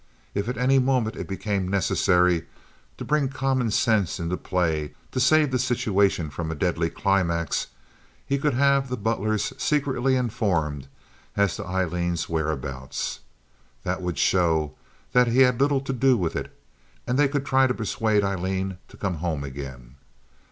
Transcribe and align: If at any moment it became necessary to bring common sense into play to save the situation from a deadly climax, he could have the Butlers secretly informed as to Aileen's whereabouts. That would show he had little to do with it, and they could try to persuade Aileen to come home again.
If 0.33 0.49
at 0.49 0.57
any 0.57 0.79
moment 0.79 1.15
it 1.15 1.27
became 1.27 1.67
necessary 1.67 2.47
to 2.97 3.05
bring 3.05 3.29
common 3.29 3.69
sense 3.69 4.19
into 4.19 4.35
play 4.35 4.95
to 5.11 5.19
save 5.19 5.51
the 5.51 5.59
situation 5.59 6.31
from 6.31 6.49
a 6.49 6.55
deadly 6.55 6.89
climax, 6.89 7.67
he 8.25 8.39
could 8.39 8.55
have 8.55 8.89
the 8.89 8.97
Butlers 8.97 9.53
secretly 9.59 10.15
informed 10.15 10.87
as 11.37 11.55
to 11.57 11.67
Aileen's 11.67 12.27
whereabouts. 12.27 13.19
That 13.83 14.01
would 14.01 14.17
show 14.17 14.73
he 15.13 15.39
had 15.41 15.59
little 15.61 15.81
to 15.81 15.93
do 15.93 16.17
with 16.17 16.35
it, 16.35 16.51
and 17.05 17.19
they 17.19 17.27
could 17.27 17.45
try 17.45 17.67
to 17.67 17.73
persuade 17.75 18.23
Aileen 18.23 18.79
to 18.87 18.97
come 18.97 19.17
home 19.17 19.43
again. 19.43 19.97